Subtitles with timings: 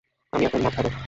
[0.33, 0.91] আমি এখন মদ খাবো।